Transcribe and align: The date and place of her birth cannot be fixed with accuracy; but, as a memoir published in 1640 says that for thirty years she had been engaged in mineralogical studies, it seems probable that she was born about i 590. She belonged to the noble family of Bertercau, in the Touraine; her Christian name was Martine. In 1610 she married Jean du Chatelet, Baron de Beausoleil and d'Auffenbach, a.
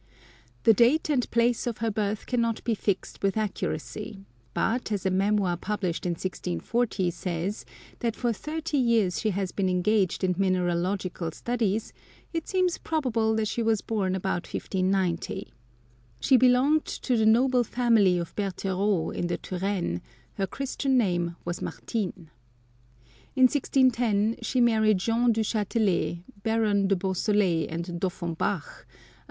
The 0.63 0.73
date 0.73 1.11
and 1.11 1.29
place 1.29 1.67
of 1.67 1.77
her 1.77 1.91
birth 1.91 2.25
cannot 2.25 2.63
be 2.63 2.73
fixed 2.73 3.21
with 3.21 3.37
accuracy; 3.37 4.25
but, 4.51 4.91
as 4.91 5.05
a 5.05 5.11
memoir 5.11 5.55
published 5.57 6.07
in 6.07 6.13
1640 6.13 7.11
says 7.11 7.65
that 7.99 8.15
for 8.15 8.33
thirty 8.33 8.79
years 8.79 9.19
she 9.21 9.29
had 9.29 9.55
been 9.55 9.69
engaged 9.69 10.23
in 10.23 10.33
mineralogical 10.39 11.29
studies, 11.33 11.93
it 12.33 12.47
seems 12.47 12.79
probable 12.79 13.35
that 13.35 13.47
she 13.47 13.61
was 13.61 13.81
born 13.81 14.15
about 14.15 14.47
i 14.47 14.57
590. 14.57 15.53
She 16.19 16.35
belonged 16.35 16.85
to 16.87 17.15
the 17.15 17.23
noble 17.27 17.63
family 17.63 18.17
of 18.17 18.35
Bertercau, 18.35 19.11
in 19.15 19.27
the 19.27 19.37
Touraine; 19.37 20.01
her 20.33 20.47
Christian 20.47 20.97
name 20.97 21.35
was 21.45 21.61
Martine. 21.61 22.31
In 23.35 23.43
1610 23.43 24.37
she 24.41 24.59
married 24.61 24.97
Jean 24.97 25.31
du 25.31 25.43
Chatelet, 25.43 26.23
Baron 26.41 26.87
de 26.87 26.95
Beausoleil 26.95 27.67
and 27.69 27.99
d'Auffenbach, 27.99 28.65
a. 28.87 28.87